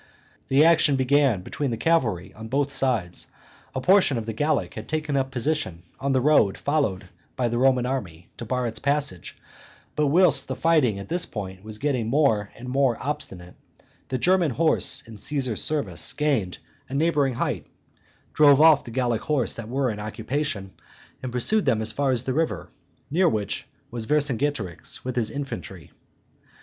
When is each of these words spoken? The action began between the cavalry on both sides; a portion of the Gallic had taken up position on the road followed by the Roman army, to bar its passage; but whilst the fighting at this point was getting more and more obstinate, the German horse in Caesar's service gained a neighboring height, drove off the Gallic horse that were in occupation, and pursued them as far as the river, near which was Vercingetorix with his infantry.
The 0.47 0.65
action 0.65 0.95
began 0.95 1.43
between 1.43 1.69
the 1.69 1.77
cavalry 1.77 2.33
on 2.33 2.47
both 2.47 2.71
sides; 2.71 3.27
a 3.75 3.81
portion 3.81 4.17
of 4.17 4.25
the 4.25 4.33
Gallic 4.33 4.73
had 4.73 4.89
taken 4.89 5.15
up 5.15 5.29
position 5.29 5.83
on 5.99 6.11
the 6.11 6.21
road 6.21 6.57
followed 6.57 7.05
by 7.35 7.49
the 7.49 7.59
Roman 7.59 7.85
army, 7.85 8.27
to 8.37 8.45
bar 8.45 8.65
its 8.65 8.79
passage; 8.79 9.37
but 9.95 10.07
whilst 10.07 10.47
the 10.47 10.55
fighting 10.55 10.97
at 10.97 11.07
this 11.07 11.27
point 11.27 11.63
was 11.63 11.77
getting 11.77 12.07
more 12.07 12.49
and 12.55 12.67
more 12.67 12.97
obstinate, 12.99 13.53
the 14.07 14.17
German 14.17 14.49
horse 14.49 15.03
in 15.07 15.17
Caesar's 15.17 15.61
service 15.61 16.13
gained 16.13 16.57
a 16.89 16.95
neighboring 16.95 17.35
height, 17.35 17.67
drove 18.33 18.59
off 18.59 18.83
the 18.83 18.89
Gallic 18.89 19.21
horse 19.21 19.53
that 19.53 19.69
were 19.69 19.91
in 19.91 19.99
occupation, 19.99 20.73
and 21.21 21.31
pursued 21.31 21.65
them 21.65 21.79
as 21.79 21.91
far 21.91 22.09
as 22.09 22.23
the 22.23 22.33
river, 22.33 22.69
near 23.11 23.29
which 23.29 23.67
was 23.91 24.07
Vercingetorix 24.07 25.03
with 25.05 25.15
his 25.15 25.29
infantry. 25.29 25.91